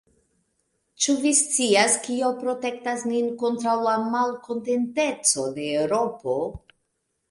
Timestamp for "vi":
1.25-1.33